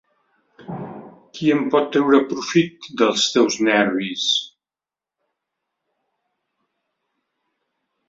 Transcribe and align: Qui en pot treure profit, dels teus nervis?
Qui 1.35 1.51
en 1.55 1.61
pot 1.75 1.91
treure 1.97 2.21
profit, 2.31 2.89
dels 3.03 3.27
teus 3.37 3.59
nervis? 3.69 4.27